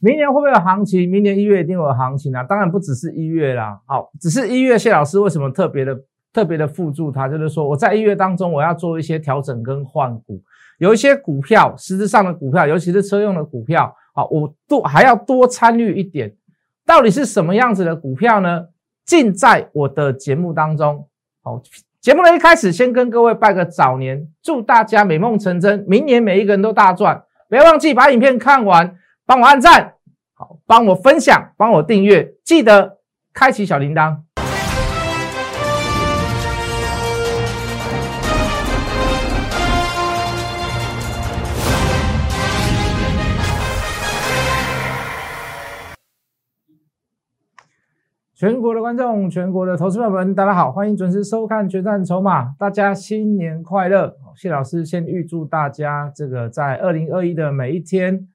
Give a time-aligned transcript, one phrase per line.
[0.00, 1.08] 明年会不会有行情？
[1.10, 2.42] 明年一月一定有行情啊！
[2.42, 3.78] 当然不只是一月啦。
[3.84, 5.96] 好，只是一月，谢老师为什么特别的
[6.32, 7.28] 特别的附注他？
[7.28, 10.40] 就是说我在一月当中，我要做一些调整跟换股，
[10.78, 16.34] 有一些股票，实质上的股票，尤其是车用的股票，好，我多还要多参与一点。
[16.86, 18.66] 到底是什么样子的股票呢？
[19.04, 21.06] 尽在我的节目当中。
[21.42, 21.60] 好，
[22.00, 27.22] 节目的一开始，先跟各位拜个早年，祝大家美梦成真，明年每一个人都大赚。
[27.48, 28.96] 不要忘记把影片看完，
[29.30, 29.94] 帮我按赞，
[30.34, 32.98] 好，帮我分享，帮我订阅，记得
[33.32, 34.22] 开启小铃铛。
[48.34, 54.16] 全国的观众，全国的投资朋友们，大家好，欢迎准时收看《决战筹码》，大家新年快乐！
[54.34, 58.26] 谢老师先预祝大家这个在二零二一的每一天，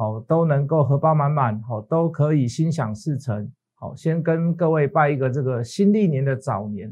[0.00, 3.46] 好都能够荷包满满，好都可以心想事成。
[3.74, 6.90] 好，先跟各位拜一个这个新历年的早年。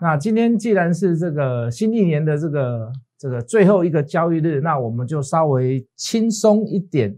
[0.00, 7.14] 那今天既然是这个新历年的这个这个最后一个交易日，那我们就稍微轻松一点，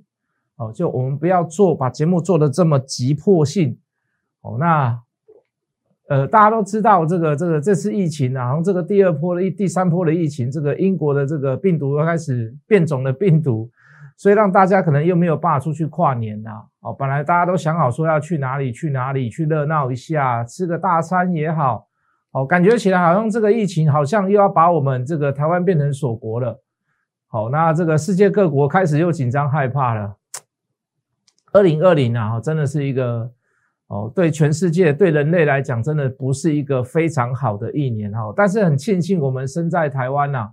[0.57, 3.79] 哦，就我们不要做把节目做的这么急迫性。
[4.41, 5.01] 哦，那
[6.09, 13.71] 呃，大家都知道这个这个这次疫情啊，然后这个第二波的疫、第三波的疫情，这个英国的这个病毒又开始变种的病毒，
[14.19, 16.51] 所以让大家可能又没有办法出去跨年呐。
[16.81, 21.87] 哦，本来大家都想好说要去哪里去哪里去热闹一下，吃个大餐也好，
[22.33, 26.61] 哦，感觉起来好像这个疫情好像又要把我们这个台湾变成锁国了。
[27.29, 30.17] 好，那这个世界各国开始又紧张害怕了。
[31.53, 33.31] 二零二零啊，真的是一个。
[33.91, 38.31] 哦，对全世界、对人类来讲，真的不是一个非常好的一年哈。
[38.37, 40.51] 但是很庆幸我们身在台湾呐，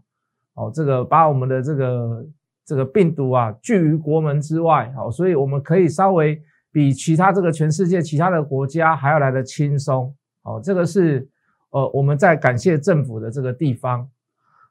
[0.54, 2.26] 哦，这个把我们的这个
[2.66, 10.14] 这个病毒啊拒于国门之外，好，所以我们可以稍微比其他这个全世界其他的国家还要来的轻松。
[10.42, 11.28] 哦，这个是
[11.70, 14.10] 呃我们在感谢政府的这个地方。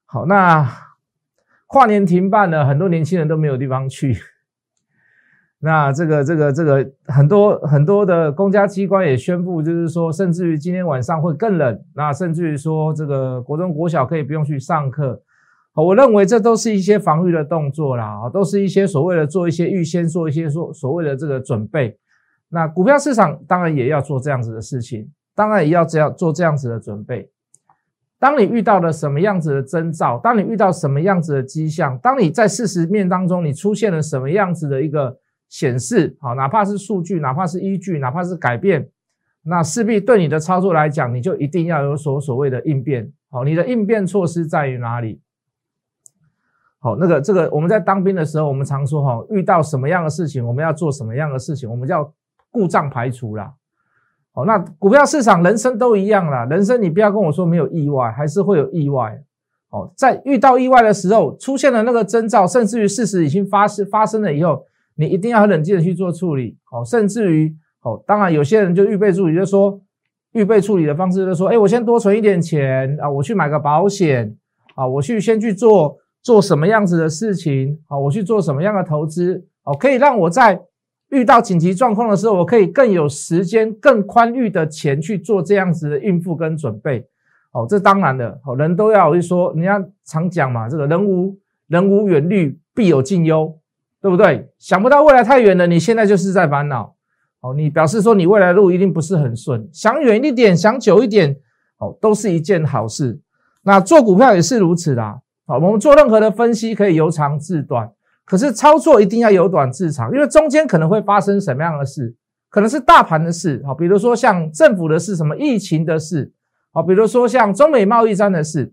[0.05, 0.69] 好，那
[1.67, 4.17] 跨年停办了，很多年轻人都没有地方去。
[5.61, 11.83] 那这个这个这个很多很多的公家机关也宣布，就是说，甚至于今天晚上会更冷。
[11.95, 15.23] 那甚至于说，这个国中国小可以不用去上课。
[15.83, 21.99] 我认为这都是一些防御的动作啦，啊，都是一些所谓的做一些预先做一些所所谓的这个准备。
[22.49, 27.29] 那股票市场当然也要做这样子的事情，当然也要这样做这样子的准备。
[28.19, 35.19] 当你遇到了什么样子的征兆，当你遇到什么样子的迹象，当你在事实面当中你出现了什么样子的一个。
[35.51, 38.89] 显示好，哪怕是数据，哪怕是依据，哪怕是改变，
[39.45, 43.09] 那势必对你的操作来讲，你就一定要有所所谓的应变。
[43.31, 45.21] 好，你的应变措施在于哪里？
[46.85, 52.13] 好，那个这个我们在当兵的时候，我们常说哈，遇到什么样的事情，我们要做什么样的事情，我们叫
[52.51, 53.51] 故障排除啦。
[54.35, 56.45] 好，那股票市场、人生都一样啦。
[56.45, 59.19] 人生你不要跟我说没有意外，还是会有意外。
[59.71, 64.65] 哦，在遇到意外的时候，出现了那个征兆，甚至于事实已经发生发生了以后。
[64.97, 67.53] 你一定要很冷静的去做处理，哦，甚至于，
[67.83, 69.81] 哦，当然有些人就预备处理，就说
[70.35, 74.37] 预备处理的方式，就说，哎，我先多存一点钱啊，我去买个保险
[74.77, 80.61] 啊，我去先去做做什么样子的事情好，我去做什么样的投资，哦，可以让我在
[81.11, 87.07] 遇到紧急状况的时候，我可以更有时间、更宽裕的钱去做这样子的应付跟准备，
[87.53, 93.57] 哦，这当然的，哦，人都要就说，人家常讲嘛，这个人无人无远虑，必有近忧。
[94.05, 94.51] 对不对？
[94.59, 96.95] 想不到未来太远了，你现在就是在烦恼。
[97.41, 101.35] 哦，你表示说你未来路一定不是很顺，想远一点，想久一点，
[101.79, 103.19] 哦，都是一件好事。
[103.63, 105.23] 那做股票也是如此啦。
[105.47, 107.91] 好，我们做任何的分析可以由长至短，
[108.25, 112.15] 可是操作一定要由短至长，因为中间可能会发生什么样的事？
[112.49, 116.33] 可能是大盘的事，好，比如说像政府的事，什么疫情的事，
[116.73, 118.73] 好，比如说像中美贸易战的事。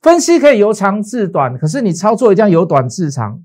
[0.00, 3.42] 分析可以由长至短，可是你操作一定要由短至长。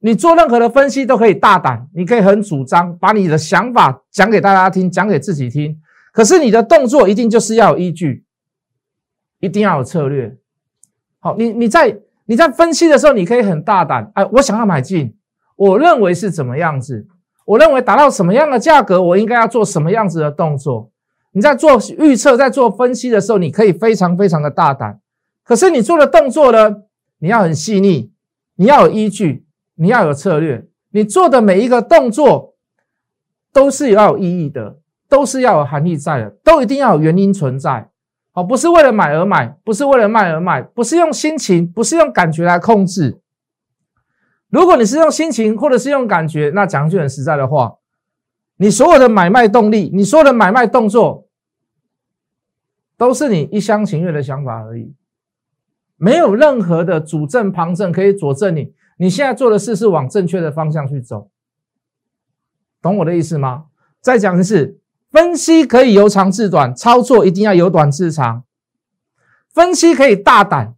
[0.00, 5.80] 你做任何的分析都可以大胆，你可以很主张，把你的想法讲给大家听，讲给自己听。
[6.12, 8.24] 可是你的动作一定就是要有依据，
[9.38, 10.36] 一定要有策略。
[11.22, 11.96] 好，你你在
[12.26, 14.10] 你在分析的时候，你可以很大胆。
[14.14, 15.14] 哎，我想要买进，
[15.54, 17.06] 我认为是怎么样子？
[17.46, 20.90] 我认为达到什么样的价格，我应该要做什么样子的动作？
[21.30, 25.00] 你在做预测、在做分析的时候，你可以非常非常的大胆。
[25.44, 26.82] 可是你做的动作呢？
[27.20, 28.10] 你要很细腻，
[28.56, 29.46] 你要有依据。
[29.74, 32.54] 你要有策略，你做的每一个动作
[33.52, 34.78] 都是要有意义的，
[35.08, 37.88] 都是要有含义在的，都一定要有原因存在。
[38.32, 43.20] 好，不是为了买而买，不是为了卖而卖，不是用心情，不是用感觉来控制。
[44.48, 47.76] 如果你是用心情或者是用感觉，那讲句很实在的话，
[48.56, 51.28] 你所有的买卖动力，你所有的买卖动作，
[52.96, 54.94] 都是你一厢情愿的想法而已，
[55.96, 61.30] 没有任何的主证旁证可以佐证你你现在做的事是往正确的方向去走，
[62.80, 63.66] 懂我的意思吗？
[64.00, 64.80] 再讲一次，
[65.12, 68.44] 分析可以由长至短，操作一定要由短至长。
[69.52, 70.74] 分析可以大胆，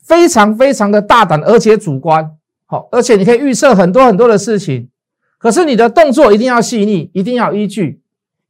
[0.00, 2.30] 非常非常的大胆，而且主观，
[2.64, 4.88] 好，而且你可以预测很多很多的事情。
[5.36, 8.00] 可是你的动作一定要细腻，一定要依据，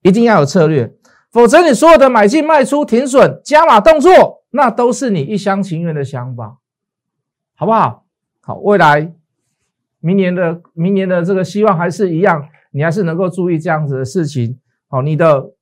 [0.02, 0.94] 一定要有策略，
[1.30, 6.58] 否则你所有的买进、卖出、停损、加码动作，那都是你一厢情愿的想法，
[7.54, 8.04] 好不好？
[8.42, 9.10] 好，未来
[10.00, 12.46] 明年的明年的这个希望还是一样。
[12.72, 14.58] 你还是能够注意这样子的事情，
[14.88, 15.52] 好，你的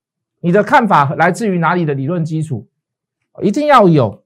[0.41, 2.69] 你的看法来自于哪里的理论基础，
[3.43, 4.23] 一定要有，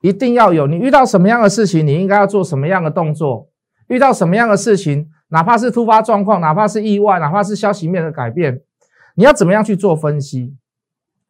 [0.00, 0.66] 一定要有。
[0.66, 3.48] 你遇到什么样的事情，你应该要做什么样的动作？
[3.88, 8.62] 遇到什么样的事情，哪怕是突发状况，哪怕是意外，哪怕是消息面的改变，
[9.14, 10.56] 你要怎么样去做分析？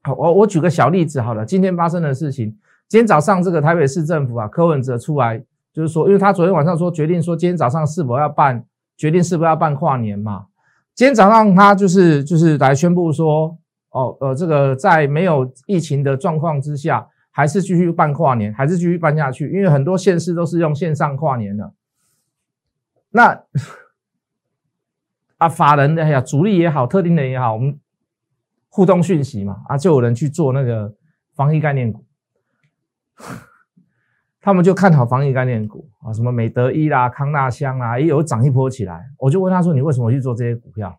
[0.03, 2.57] 好，我我举个小例子好了，今天发生的事情，
[2.89, 5.43] 今天早上这个台北市政府啊，柯文哲出来
[5.73, 8.65] 就是说，因为他昨天晚上说决定说今天早上是否要办，
[8.97, 10.47] 决定是否要办跨年嘛。
[10.97, 13.59] 今天早上他就是就是来宣布说，
[13.91, 21.75] 哦呃，这个在没有疫情的状况之下，还是继续办跨年，还是继续办下去，因为很多县市都是用线上跨年的。
[23.11, 23.45] 那
[25.37, 27.79] 啊，法人哎呀，主力也好，特定的也好，我们
[28.71, 30.95] 互动讯息嘛，啊，就有人去做那个
[31.35, 32.07] 防疫概念股。
[34.47, 39.05] 他们就看好防疫概念股啊，什么美德一啦、康纳香啊，也有涨一波起来。
[39.19, 40.97] 我就问他说：“你为什么去做这些股票？”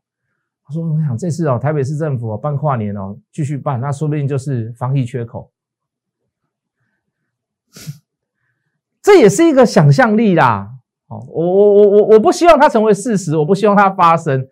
[0.67, 5.49] 他说：“我想这次哦，台北市政府办跨年哦，继续办，那说不定就是防疫缺口。
[9.01, 10.69] 这也是一个想象力啦。
[11.07, 14.45] 哦，我我我我我不希望它成为事实，我不希望它发生。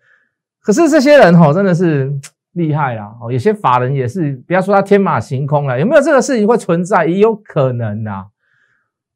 [0.62, 2.10] 可是这些人哦，真的是
[2.56, 3.14] 厉害啦！
[3.20, 7.06] 哦，有些法人也是，不要说他天马行空了，有没有这个事情会存在？
[7.06, 8.28] 也有可能啊。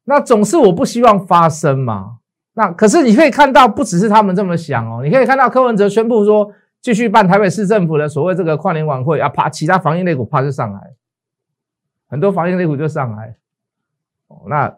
[0.04, 2.18] 那总是我不希望发生嘛。
[2.54, 5.02] 那可是你可以看到，不只是他们这么想哦。
[5.04, 10.80] 你可以看到柯文哲宣布说继续办台北市政府的所谓这个跨年晚会啊，啪，其他防疫类股啪就上来，
[12.08, 13.36] 很多防疫类股就上来。
[14.26, 14.76] 哦，那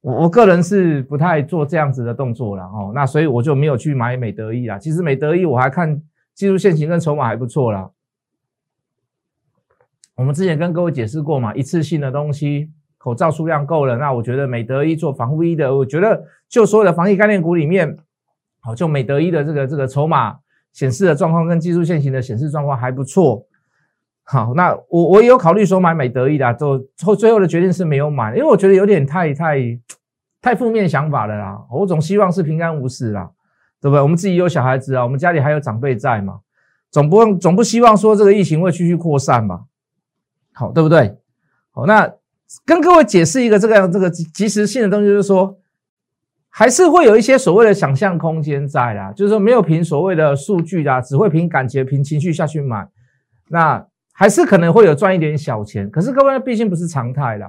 [0.00, 2.90] 我我个人是不太做这样子的动作了哦。
[2.94, 4.78] 那所以我就没有去买美德一啦。
[4.78, 6.02] 其实美德一我还看
[6.34, 7.90] 技术线型跟筹码还不错啦。
[10.14, 12.70] 我们之前跟各位解释过嘛，一次性的东西。
[13.02, 17.98] 口罩数量够了，那我觉得美德一做防护衣的，我觉得就所有的防疫概念股里面，
[18.60, 20.36] 好，就美德一的这个这个筹码
[20.72, 23.44] 显示的状况跟技术线型的显示状况还不错。
[24.22, 29.58] 好，那我我也有考虑说买美德一的，就后最后的决定是没有买，因为我觉得有点太太
[30.40, 31.60] 太负面想法了啦。
[31.72, 33.28] 我总希望是平安无事啦，
[33.80, 34.00] 对不对？
[34.00, 36.38] 我们自己有小孩子啊，我们家里还有长辈在嘛，
[36.88, 39.64] 总不总不希望说这个疫情会继续扩散嘛，
[40.52, 41.18] 好，对不对？
[41.72, 42.08] 好，那。
[42.64, 45.56] 跟各位解释一个这个这个及时性的东西，就是说，
[46.48, 52.86] 还是会有一些所谓的想象空间在啦，就是说没有凭所谓的数据啦，只会凭感觉、凭情绪下去买，
[53.48, 55.90] 那还是可能会有赚一点小钱。
[55.90, 57.48] 可是各位毕竟不是常态啦。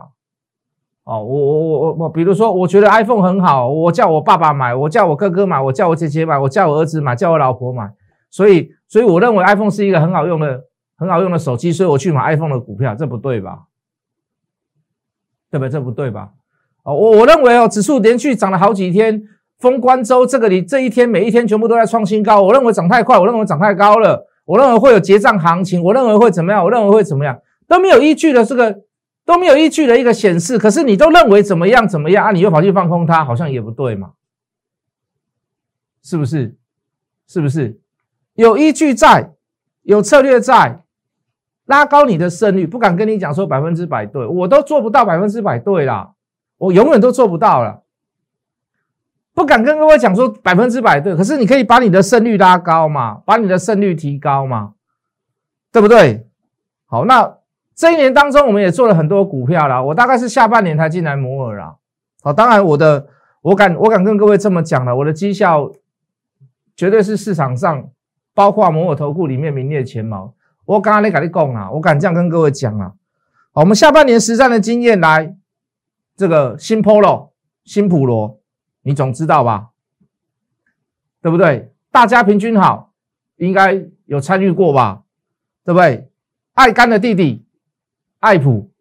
[1.05, 7.91] 哦，我我我我我，比如说，我觉得 iPhone 很好，我叫我爸爸买，我叫我哥哥买，我叫我姐姐买，我叫我儿子买，叫我老婆买，
[8.29, 10.63] 所以所以我认为 iPhone 是一个很好用的
[10.95, 13.63] 很好用的手机，所以我去买 iPhone 的股票，这不对吧？
[15.53, 15.69] 对不对？
[15.69, 16.31] 这不对吧？
[16.81, 19.21] 哦，我我认为哦，指数连续涨了好几天，
[19.59, 22.41] 封关周这个里这一天每一天全部都在创新高。
[22.41, 26.63] 我认为涨太快，我认为涨太高了，我认为会有结账行情，我认为会怎么样？
[26.63, 27.39] 我认为会怎么样？
[27.67, 28.81] 都没有依据的这个
[29.25, 30.57] 都没有依据的一个显示。
[30.57, 32.31] 可是你都认为怎么样怎么样啊？
[32.31, 34.13] 你又跑去放空它，好像也不对嘛？
[36.03, 36.55] 是不是？
[37.27, 37.79] 是不是？
[38.33, 39.33] 有依据在，
[39.83, 40.82] 有策略在。
[41.65, 46.11] 拉高你的胜率，不敢跟你讲说百分之百对，我都做不到百分之百对啦，
[46.57, 47.81] 我永远都做不到了。
[49.33, 54.73] 不敢跟各位讲说百分之百对，可是你可以把你的胜率拉高嘛，把你的胜率提高嘛，
[55.71, 56.27] 对不对？
[56.85, 57.37] 好，那
[57.73, 61.75] 这一年当中，我们也做了很多股票啦，我大概是下半年才进来摩尔啦。
[62.21, 63.07] 好，当然我的，
[63.41, 65.71] 我敢，我敢跟各位这么讲了，我的绩效
[66.75, 67.89] 绝对是市场上
[68.35, 70.33] 包括摩尔投顾里面名列前茅。
[70.65, 72.93] 我刚刚在跟你讲啊，我敢这样跟各位讲啊。
[73.51, 75.35] 好，我们下半年实战的经验来，
[76.15, 77.31] 这个新 Polo、
[77.65, 78.39] 新普罗，
[78.81, 79.69] 你总知道吧？
[81.21, 81.71] 对不对？
[81.91, 82.93] 大家平均好，
[83.37, 85.03] 应该有参与过吧？
[85.63, 86.09] 对不对？
[86.53, 87.45] 爱干的弟弟，
[88.19, 88.71] 爱普，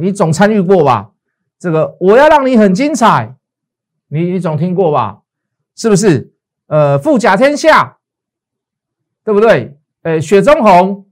[0.00, 1.12] 你总参与过吧？
[1.58, 3.36] 这个我要让你很精彩，
[4.08, 5.22] 你你总听过吧？
[5.74, 6.34] 是不是？
[6.66, 7.98] 呃，富甲天下，
[9.24, 9.77] 对不对？
[10.02, 11.06] 呃，雪中红，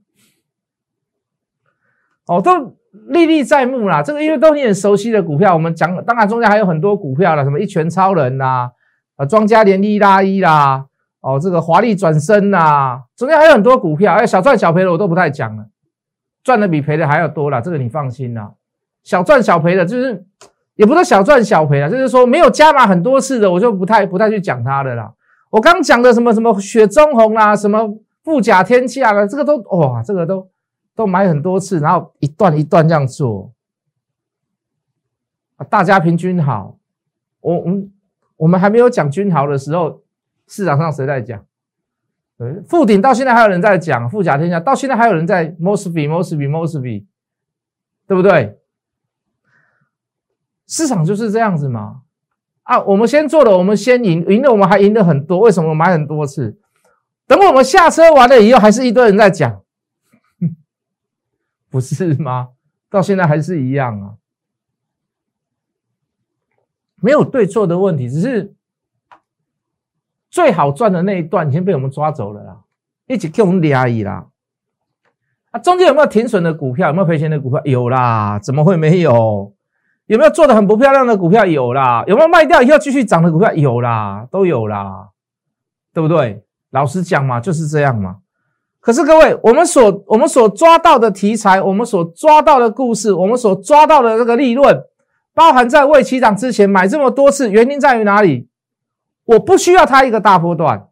[2.25, 2.77] 哦，都
[3.09, 4.01] 历历在目啦。
[4.01, 8.69] 这个因为都你很熟悉的股票，我们讲，当然中间还有很多股票了，什么一拳超人呐，
[9.17, 10.85] 啊，庄家连一拉一啦，
[11.21, 15.65] 哦，这个华丽转身呐，中间还有很多股票，哎，小赚小赔的我都不太讲了，
[16.43, 18.53] 赚的比赔的还要多了，这个你放心啦。
[19.03, 20.25] 小赚小赔的，就是
[20.75, 25.13] 也不是小赚小赔啊，就是说没有加码很多次的，我就不太不太去讲它的啦。
[25.49, 30.51] 我刚讲的什么什么雪中红啦，什么富甲天下啦，这个都哇，这个都
[30.93, 33.53] 都买很多次，然后一段一段这样做
[35.55, 36.77] 啊，大家平均好。
[37.39, 37.93] 我我们
[38.35, 40.03] 我们还没有讲均好的时候，
[40.45, 41.41] 市场上谁在讲？
[42.37, 47.05] 对，富鼎到现在还有人在讲富甲天下，到现在还有人在 Mosby Mosby Mosby，
[48.07, 48.59] 对不对？
[50.67, 52.01] 市场就是这样子嘛，
[52.63, 56.59] 啊，我们先做了，我们先赢，赢了我们还赢了很多，为什么买很多次？
[57.27, 59.61] 等我们下车完了以后，还是一堆人在讲，
[61.69, 62.49] 不是吗？
[62.89, 64.15] 到现在还是一样啊，
[67.01, 68.55] 没有对错的问题，只是
[70.29, 72.61] 最好赚的那一段已经被我们抓走了啦，
[73.07, 74.27] 一起给我们压抑啦。
[75.51, 76.87] 啊，中间有没有停损的股票？
[76.87, 77.61] 有没有赔钱的股票？
[77.65, 79.53] 有啦，怎么会没有？
[80.05, 81.45] 有没有做的很不漂亮的股票？
[81.45, 83.53] 有啦，有没有卖掉以后继续涨的股票？
[83.53, 85.09] 有啦，都有啦，
[85.93, 86.46] 对不对？
[86.71, 88.17] 老实讲嘛，就是这样嘛。
[88.79, 94.83] 可是各位，我们所我们所抓到的题材，我们所抓到的故事，我们所抓到的这个利润，
[95.33, 98.47] 包含在未起涨之前买这么多次，原因在于哪里？
[99.25, 100.87] 我不需要它一个大波段，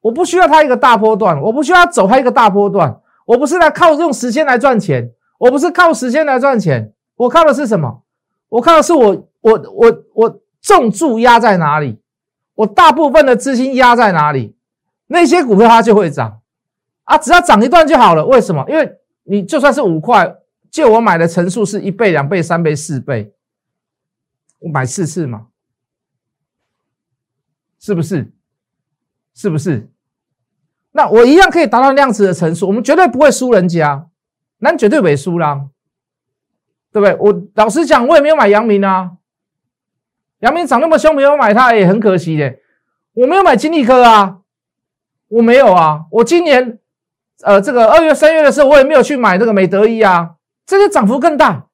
[0.00, 6.94] 我不需要它一个大波段，我不需要走它一个大波段，我不是来靠用时间来赚钱，我不是靠时间来赚钱。
[7.16, 8.02] 我靠的是什么？
[8.48, 12.00] 我靠的是我我我我重注压在哪里？
[12.54, 14.56] 我大部分的资金压在哪里？
[15.08, 16.40] 那些股票它就会涨
[17.04, 17.18] 啊！
[17.18, 18.24] 只要涨一段就好了。
[18.24, 18.64] 为什么？
[18.68, 20.36] 因为你就算是五块，
[20.70, 23.34] 就我买的层数是一倍、两倍、三倍、四倍，
[24.60, 25.48] 我买四次嘛，
[27.80, 28.32] 是不是？
[29.34, 29.90] 是不是？
[30.92, 34.08] 那我一样可以达到那样子的层数，我们绝对不会输人家，
[34.58, 35.68] 那绝对不会输啦。
[36.90, 37.16] 对不对？
[37.20, 39.12] 我老实讲，我也没有买阳明啊。
[40.40, 42.58] 阳明涨那么凶，没有买它也很可惜的。
[43.12, 44.40] 我没有买金利科啊，
[45.28, 46.04] 我没有啊。
[46.10, 46.78] 我今年
[47.42, 50.34] 呃，这个二月、三月的时候，我也没有去买这个美德一啊。
[50.66, 51.66] 这些涨幅更大，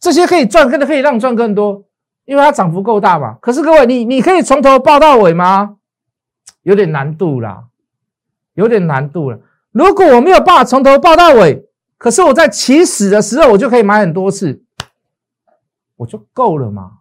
[0.00, 1.84] 这些可以赚，更可以让赚更多，
[2.24, 3.34] 因为它涨幅够大嘛。
[3.40, 5.76] 可是各位，你你可以从头报到尾吗？
[6.62, 7.64] 有点难度啦，
[8.54, 9.38] 有点难度了。
[9.70, 11.68] 如果我没有办法从头报到尾。
[11.98, 14.60] 可是我在起始的时候，我就可以买很多次，
[15.94, 16.94] 我就够了嘛。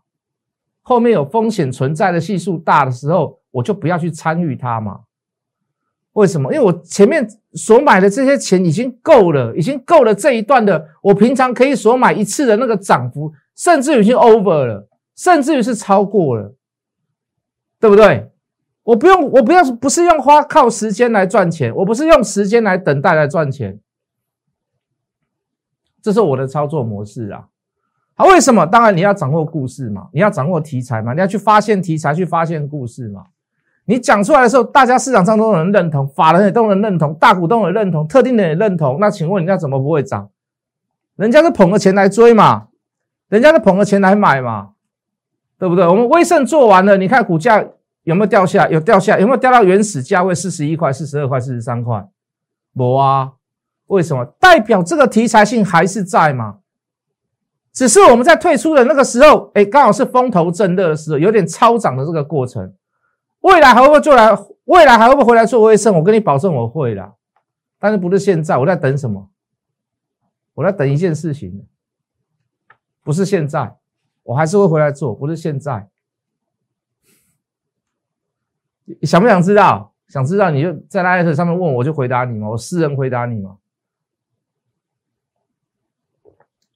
[0.83, 5.01] 后面有风险存在的系数大的时候，我就不要去参与它嘛。
[6.13, 6.53] 为什么？
[6.53, 16.53] 因为我前面所买的这些钱已经够了，已经够了这一段的，我平常可以所买一次的那个涨幅，甚至已经 over 了，甚至于是超过了，
[17.79, 18.29] 对不对？
[18.83, 23.79] 我不用，我不要，不是用花靠时间来赚钱，我不是用时间来等待来赚钱。
[26.01, 27.47] 这是我的操作模式啊！
[28.15, 28.65] 好，为什么？
[28.65, 33.27] 当然你要掌握故事嘛，你要掌握题材嘛，你要去发现题材，去发现故事嘛。
[33.85, 38.97] 你讲出来的时候，大家市场上都能认同，法人也都能认同，大股东也认同，特定的也认同。
[38.99, 40.29] 那请问人家怎么不会涨？
[41.15, 42.67] 人家是捧着钱来追嘛，
[43.27, 44.69] 人家是捧着钱来买嘛，
[45.59, 45.85] 对不对？
[45.85, 47.63] 我们威盛做完了，你看股价
[48.03, 48.67] 有没有掉下？
[48.69, 49.19] 有掉下？
[49.19, 52.07] 有没有掉到原始价位四十一块、四十二块、四十三块？
[52.73, 53.33] 没啊。
[53.87, 56.59] 为什么代表这个题材性还是在嘛？
[57.73, 62.73] 只是我们在退出的那个时候，哎，刚好是风头正热的时候，有点超涨的这个过程。
[63.41, 64.35] 未来还会不会做来？
[64.65, 65.93] 未来还会不会回来做微胜？
[65.95, 67.15] 我跟你保证，我会的。
[67.77, 68.57] 但是不是现在？
[68.57, 69.29] 我在等什么？
[70.53, 71.67] 我在等一件事情，
[73.03, 73.75] 不是现在，
[74.23, 75.89] 我还是会回来做，不是现在。
[79.01, 79.93] 想不想知道？
[80.07, 83.57] 想知道你就在拉 S 上面问，我就回答你嘛，我私人回答你嘛。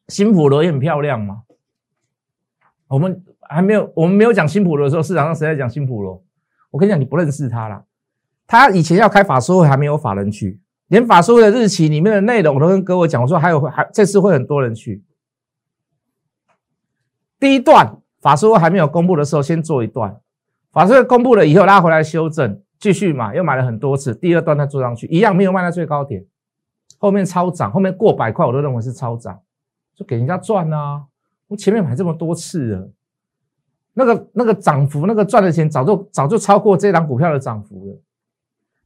[0.08, 1.44] 新普罗也很漂亮嘛。
[2.88, 6.25] 我们还没有，我们没有讲新普罗的时候，市场上谁在讲新普罗？
[6.76, 7.82] 我跟你讲，你不认识他啦。
[8.46, 15.02] 他以前要开法说会，还没有法人去，连法说会的日期里面的内容，我都跟各位讲，我说还有还这次会很多人去。
[17.40, 20.20] 第一段法说会还没有公布的时候，先做一段。
[20.74, 24.14] 法说会公布了以后，拉回来修正，继续嘛，又买了很多次。
[24.14, 26.26] 第二段再做上去，一样没有卖到最高点，
[26.98, 29.40] 后面超涨，后面过百块，我都认为是超涨。
[29.96, 31.06] 就给人家赚啊！
[31.48, 32.90] 我前面买这么多次了，
[33.98, 38.02] 那个那个涨幅，那个赚的钱早就早就超过这档股票的涨幅了，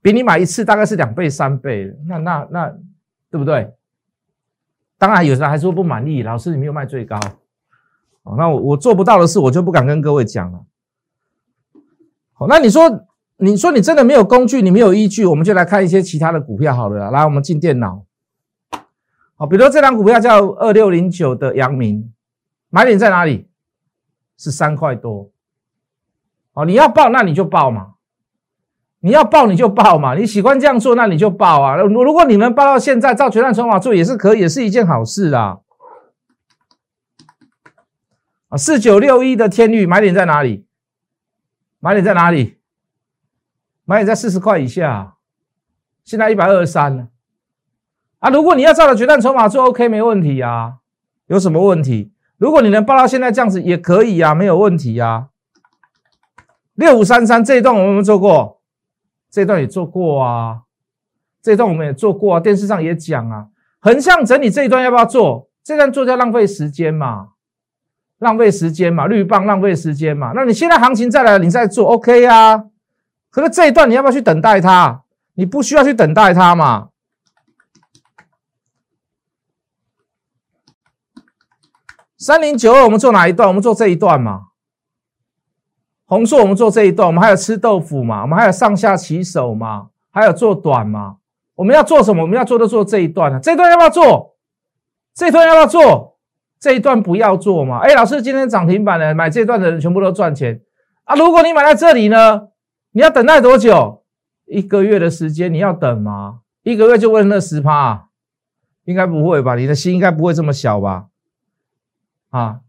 [0.04, 2.74] 比你买一次大概是两倍三倍那那那
[3.32, 3.74] 对不对？
[5.00, 7.20] 当然有时候还是不满意，老师你没有卖最高，
[8.24, 10.63] 哦，那我我做不到的事，我就不敢跟各位讲了。
[12.34, 17.10] 好，那你说你说你真的没有工具，你没有依据，我们就来看一些其他的股票好了。
[17.10, 18.06] 来，我们进电脑，
[19.36, 22.13] 好，比如这张股票叫二六零九的阳明，
[22.70, 23.49] 买点在哪里？
[24.39, 25.29] 是三块多，
[26.53, 27.96] 哦，你要报那你就报嘛，
[29.01, 31.75] 你要报你就报嘛，你喜欢这样做那你就报啊。
[31.75, 35.60] 如如果你能报到现在，照决战筹码做也是可以，也是一件好事啦。
[38.48, 40.65] 啊，四九六一的天域买点在哪里？
[41.79, 42.58] 买点在哪里？
[43.84, 45.17] 买点在四十块以下，
[46.05, 47.10] 现在一百二十三了。
[48.19, 50.77] 啊，如果你要照着决战筹码做，OK，没问题啊，
[51.27, 52.13] 有什么问题？
[52.39, 55.27] 如果你能报到现在这样子也可以呀，没有问题呀。
[56.74, 58.62] 六五三三这一段我们有没有做过？
[59.29, 60.62] 这一段也做过啊，
[61.43, 63.48] 这一段我们也做过啊，电视上也讲啊。
[63.81, 65.50] 横向整理这一段要不要做？
[65.63, 67.27] 这段做就浪费时间嘛，
[68.19, 70.31] 浪费时间嘛，绿棒浪费时间嘛。
[70.34, 72.63] 那你现在行情再来，你再做 OK 呀。
[73.29, 75.01] 可是这一段你要不要去等待它？
[75.34, 76.88] 你不需要去等待它嘛。
[82.20, 83.48] 三零九二，我们做哪一段？
[83.48, 84.48] 我们做这一段嘛。
[86.06, 87.08] 红硕，我们做这一段。
[87.08, 88.24] 我们还有吃豆腐嘛？
[88.24, 89.88] 我们还有上下起手嘛？
[90.12, 91.16] 还有做短嘛？
[91.56, 92.24] 我们要做什么？
[92.24, 93.40] 我们要做的做这一段啊。
[93.40, 94.36] 这一段要不要做？
[95.16, 96.18] 这一段要不要做？
[96.60, 97.80] 这一段不要做嘛？
[97.80, 100.60] 哎，老师，今天涨停板的买这段的人全部都赚钱
[101.06, 101.16] 啊！
[101.16, 102.50] 如果你买在这里呢，
[102.92, 104.04] 你要等待多久？
[104.46, 106.40] 一个月的时间你要等吗？
[106.64, 108.10] 一个月就为了那十趴？
[108.84, 109.56] 应该不会吧？
[109.56, 111.06] 你的心应该不会这么小吧？
[112.30, 112.60] 啊，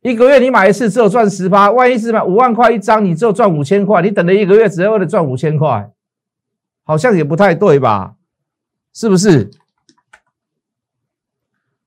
[0.00, 5.90] 一个月你买一次只有赚十八，万一是买五万块一张，你只有赚五千块，你等了一个月只为了赚五千块，
[6.84, 8.14] 好像也不太对吧？
[8.94, 9.50] 是不是？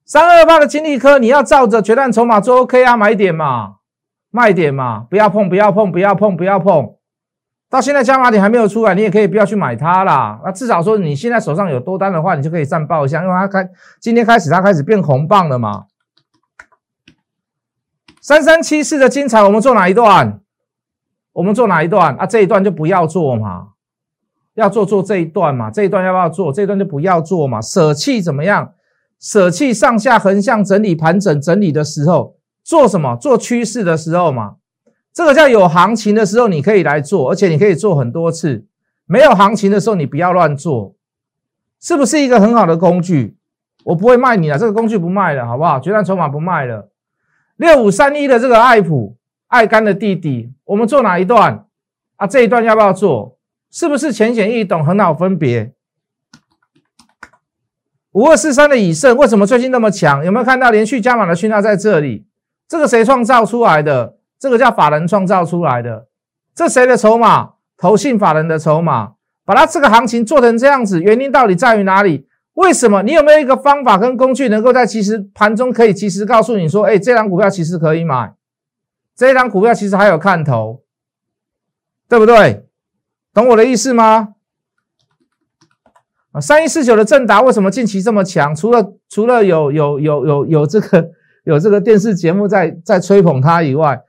[0.05, 3.77] 三二八的金利科，你要照着决战筹码做 OK 啊，买点嘛，
[4.29, 6.93] 卖点嘛，不要碰，不要碰，不要碰，不要碰。
[7.71, 10.39] 到现在加码点还没有出来，你也可以不要去买它啦。
[10.45, 13.67] 那至少说你现在手上有多单的话，你就可以上报一下，因为它开
[13.99, 15.85] 今天开始它开始变红棒了嘛。
[18.25, 20.41] 三三七四的精彩，我们做哪一段？
[21.31, 22.25] 我们做哪一段啊？
[22.25, 23.67] 这一段就不要做嘛，
[24.55, 25.69] 要做做这一段嘛。
[25.69, 26.51] 这一段要不要做？
[26.51, 27.61] 这一段就不要做嘛。
[27.61, 28.73] 舍弃怎么样？
[29.19, 33.15] 舍弃上下横向整理盘整整理的时候，做什么？
[33.15, 34.55] 做趋势的时候嘛。
[35.13, 38.65] 这个叫有行情的时候，你可以来做，而且你可以做很多次。
[39.05, 40.95] 没有行情的时候，你不要乱做，
[41.79, 43.37] 是不是一个很好的工具？
[43.83, 45.79] 我不会卖你了，这个工具不卖了，好不好？
[45.79, 46.89] 决战筹码不卖了。
[47.57, 49.15] 六五三一的这个爱普
[49.47, 51.65] 爱干的弟弟，我们做哪一段
[52.17, 52.27] 啊？
[52.27, 53.37] 这一段要不要做？
[53.71, 55.73] 是不是浅显易懂，很好分别？
[58.11, 60.23] 五二四三的以盛为什么最近那么强？
[60.23, 62.25] 有没有看到连续加码的讯号在这里？
[62.67, 64.17] 这个谁创造出来的？
[64.39, 66.07] 这个叫法人创造出来的。
[66.53, 67.51] 这谁的筹码？
[67.77, 72.25] 投信法人的筹码，把它这个行情做成这样子，原因到底在于哪里？
[72.55, 73.03] 为什么？
[73.03, 78.33] 你有没有一个方法跟工具，能够在其实盘中可以及时告诉你说，哎，这张股票其实可以买，
[79.15, 80.81] 这张股票其实还有看头，
[82.09, 82.65] 对不对？
[83.33, 84.29] 懂我的意思吗？
[86.31, 88.55] 啊，三一四九的正达为什么近期这么强？
[88.55, 91.11] 除了除了有有有有有这个
[91.43, 94.01] 有这个电视节目在在吹捧它以外，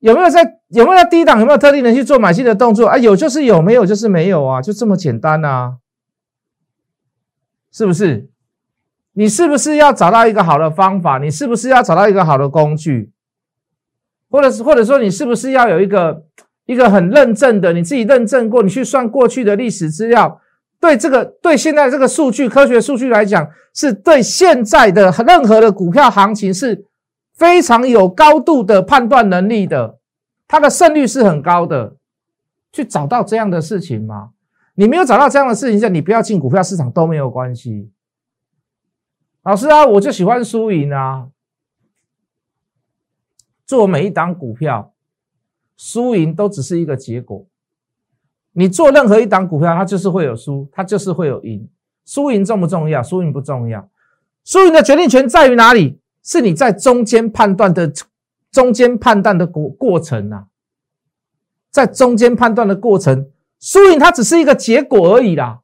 [0.00, 2.98] 有没有在有没有在低档有没有特定人去做买进的动作啊？
[2.98, 5.76] 有就是有，没有就是没有啊，就这么简单啊。
[7.74, 8.28] 是不是？
[9.14, 11.18] 你是不是要找到一个好的方法？
[11.18, 13.10] 你是不是要找到一个好的工具？
[14.30, 16.24] 或者是或者说你是不是要有一个
[16.66, 17.72] 一个很认证的？
[17.72, 20.40] 你自己认证过，你去算过去的历史资料，
[20.80, 26.84] 对这个对现在这个数据科学数据来讲，是对现在的任何的股票行情是
[27.34, 29.98] 非常有高度的判断能力的，
[30.46, 31.96] 它的胜率是很高的。
[32.72, 34.30] 去找到这样的事情吗？
[34.74, 37.90] 你没有找到这样的事情下，你不要进股票市场都没有关系。
[39.42, 41.28] 老师啊，我就喜欢输赢啊。
[43.66, 44.94] 做每一档股票，
[45.76, 47.46] 输赢都只是一个结果。
[48.52, 51.68] 你做任何一档股票，它就是会有输，它就是会有赢。
[52.04, 53.02] 输赢重不重要？
[53.02, 53.88] 输赢不重要。
[54.44, 55.98] 输赢的决定权在于哪里？
[56.22, 57.92] 是你在中间判断的
[58.50, 60.48] 中间判断的过过程啊，
[61.70, 63.30] 在中间判断的过程。
[63.64, 65.60] 输赢它只是一个结果而已啦。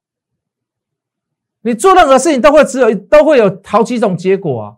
[1.60, 4.72] 你做任何事情都会只有都会有好几种结果啊，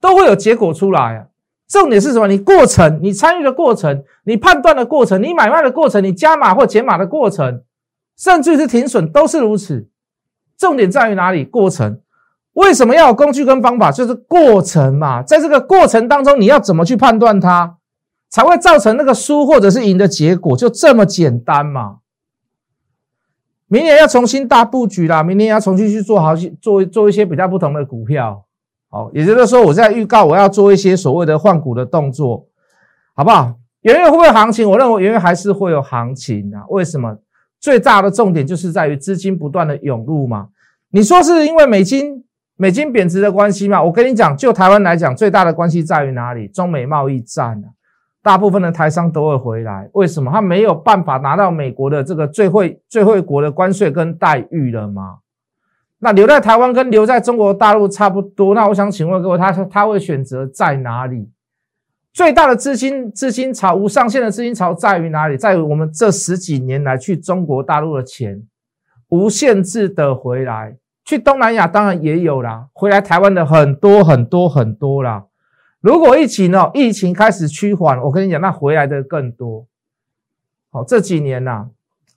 [0.00, 1.26] 都会有结果出来啊。
[1.68, 2.26] 重点是什么？
[2.26, 7.62] 你过程，你参与的过程，你判断的过程，你买卖的过程，你加码或减码的过程，
[8.18, 9.88] 甚至是停损，都是如此。
[10.58, 11.44] 重点在于哪里？
[11.44, 12.00] 过程。
[12.54, 13.92] 为什么要有工具跟方法？
[13.92, 15.22] 就是过程嘛。
[15.22, 17.76] 在这个过程当中，你要怎么去判断它，
[18.28, 20.56] 才会造成那个输或者是赢的结果？
[20.56, 21.98] 就这么简单嘛。
[23.74, 28.44] 明年要重新大布局啦，明年要重新去做好做做一些比较不同的股票。
[28.88, 32.46] 好，也就是说，我在预告我要做一些所谓的换股的动作，
[33.16, 33.52] 好不好？
[33.80, 34.70] 元月会不会行情？
[34.70, 36.62] 我认为元月还是会有行情啊。
[36.68, 37.18] 为什么？
[37.58, 40.46] 最大的重点就是在于资金不断的涌入嘛。
[40.92, 42.22] 你说是因为美金？
[42.56, 46.46] 美金贬值的关系嘛，我跟你讲，就台湾来讲，最大的关系在于哪里？
[46.46, 47.66] 中美贸易战啊，
[48.24, 49.90] 大部分的台商都会回来。
[49.92, 50.32] 为什么？
[50.32, 55.18] 他没有办法拿到美国的这个最惠最惠国的关税跟待遇了吗？
[55.98, 58.54] 那留在台湾跟留在中国大陆差不多。
[58.54, 61.30] 那我想请问各位，他他会选择在哪里？
[62.14, 65.36] 最大的资金资金潮，无上限的资金潮在于哪里？
[65.36, 68.42] 在于我们这十几年来去中国大陆的钱
[69.08, 70.76] 无限制的回来。
[71.04, 75.24] 去东南亚当然也有啦，回来台湾的很多很多很多啦。
[75.84, 79.66] 如果疫情哦，疫情开始趋缓，我跟你讲，那回来的更多。
[80.70, 81.68] 好，这几年呐，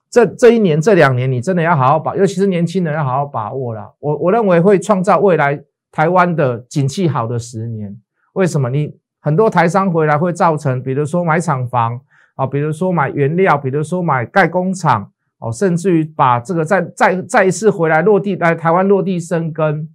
[0.10, 3.92] 这这一年这两年，你真的要好好把，尤其是年轻人要好好把握啦。
[4.00, 7.94] 我我认为会创造未来台湾的景气好的十年。
[8.32, 8.70] 为什么？
[8.70, 12.00] 你很多台商回来会造成，比如说买厂房
[12.36, 15.12] 啊，比如说买原料，比如说买盖工厂。
[15.40, 19.88] 哦，甚至于把这个再再再一次回来落地来台湾落地生根，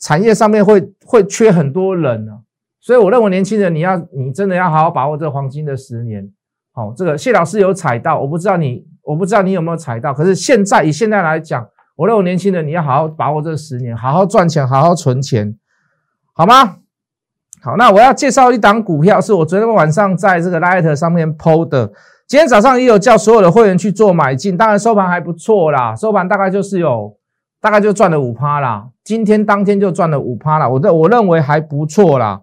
[0.00, 2.40] 产业上面会会缺很多人呢，
[2.84, 6.30] 所以我认为年轻人你要你真的要好好把握这黄金的十年。
[6.70, 11.66] 好，这个谢老师有踩到，我不知道你我不知道你有没有踩到，可是现在以现在来讲，
[11.96, 15.56] 我认为年轻人你要好好把握这十年，好好赚钱，好好存钱，
[16.34, 16.76] 好吗？
[17.62, 21.90] 好，那我要介绍一档股票，是我昨天晚上在这个 Light 上面 PO 的。
[22.26, 27.16] 今天早上也有叫所有的会员去做买进，当然收盘还不错啦，收盘大概就是有
[27.62, 28.88] 大概就赚了五趴啦。
[29.02, 32.42] 今天当天就赚了五趴啦，我的我认为还不错啦。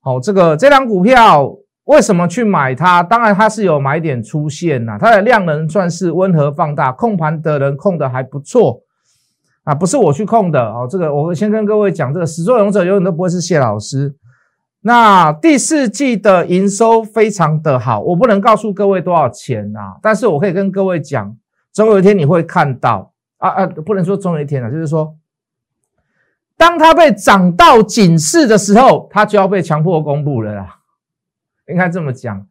[0.00, 1.52] 好，这个这张股票
[1.84, 3.02] 为什么去买它？
[3.02, 8.80] 当然它是有买点出现呐，它的量能算是温和放大，控盘的人控的还不错
[9.64, 10.86] 啊，不是我去控的哦。
[10.88, 14.14] 这个我先跟各位讲，这个始作俑者永远都不会是谢老师。
[14.80, 21.36] 那第四季的营收非常的好，我不能告诉各位多少钱啊，但是我可以跟各位讲，
[21.72, 25.12] 总有一天你会看到啊啊，不能说总有一天啊，就是说，
[26.58, 30.76] 当它被涨到警示的时候，它就要被强迫公布了啦，
[31.68, 32.46] 应该这么讲，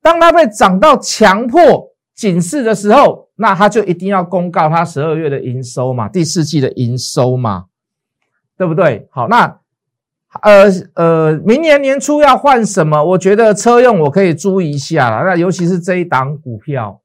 [0.00, 7.64] 当它被涨到强迫警示的时候，那它就一定要公告它十二月的营收嘛，第四季的营收嘛，
[8.56, 9.08] 对不对？
[9.10, 9.58] 好，那。
[10.42, 13.02] 呃呃，明年年初要换什么？
[13.02, 15.24] 我觉得车用我可以注意一下了。
[15.24, 17.00] 那尤其是这一档股票，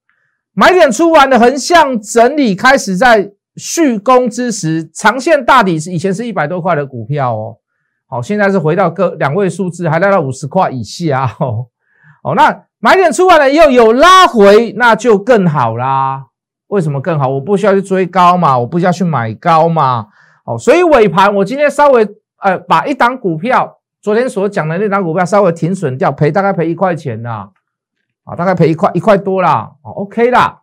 [0.51, 7.57] 买点出完的横向整理开始在续攻之时，长线大底是以前是一百多块的股票哦，
[8.07, 11.67] 好，现在是回到个两位数字，还来到五十块以下哦。
[12.23, 16.25] 哦，那买点出完了以后有拉回，那就更好啦。
[16.67, 17.27] 为什么更好？
[17.27, 20.07] 我不需要去追高嘛，我不需要去买高嘛。
[20.45, 22.07] 好，所以尾盘我今天稍微。
[22.43, 27.51] 呃，把一档股票，昨天所讲的那档股票稍微停损掉，赔大概赔一块钱啦，
[28.23, 30.60] 啊，大概赔一块一块多啦，哦，OK 啦，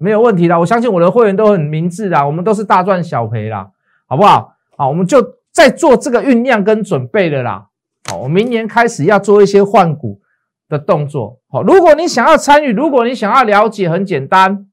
[0.00, 3.70] 没有问题的，我相信我的会员都很明智的，我们都是大赚小赔啦，
[4.06, 4.54] 好不好？
[4.76, 7.66] 好，我们就在做这个酝酿跟准备的啦，
[8.08, 10.20] 好，我明年开始要做一些换股
[10.68, 14.66] 的动作，好，如果你想要参与，如果你想要了解，很简单，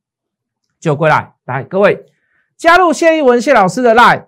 [0.79, 2.05] 就过来，来各位
[2.55, 4.25] 加入谢一文谢老师的 line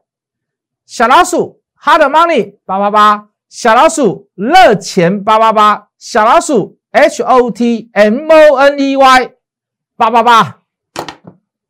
[0.86, 1.58] 小老鼠。
[1.82, 9.32] Hard Money 八八八，小老鼠热钱八八八，小老鼠 H O T M O N E Y
[9.96, 10.58] 八八八。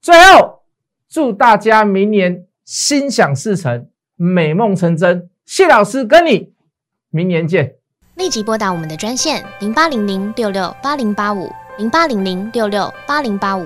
[0.01, 0.61] 最后，
[1.09, 5.29] 祝大家明年心想事成，美梦成真。
[5.45, 6.53] 谢老师跟你
[7.09, 7.75] 明年见。
[8.15, 11.49] 立即拨打我们的专线零八零零六六八零八五。
[11.77, 13.65] 零八零零六六八零八五